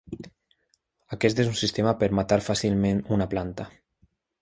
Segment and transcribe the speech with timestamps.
[1.17, 3.73] Aquest és un sistema per matar fàcilment una planta.